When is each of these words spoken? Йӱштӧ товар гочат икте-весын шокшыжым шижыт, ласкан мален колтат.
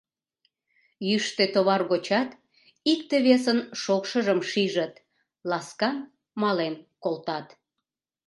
Йӱштӧ 1.07 1.45
товар 1.53 1.81
гочат 1.91 2.29
икте-весын 2.91 3.59
шокшыжым 3.81 4.39
шижыт, 4.49 4.93
ласкан 5.49 5.97
мален 6.41 6.75
колтат. 7.03 7.47